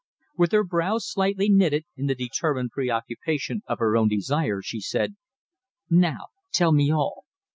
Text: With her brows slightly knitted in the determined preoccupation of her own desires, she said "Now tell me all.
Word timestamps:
With 0.35 0.51
her 0.53 0.63
brows 0.63 1.07
slightly 1.07 1.47
knitted 1.47 1.85
in 1.95 2.07
the 2.07 2.15
determined 2.15 2.71
preoccupation 2.71 3.61
of 3.67 3.77
her 3.77 3.95
own 3.95 4.07
desires, 4.07 4.65
she 4.65 4.79
said 4.81 5.15
"Now 5.91 6.29
tell 6.51 6.71
me 6.71 6.91
all. 6.91 7.25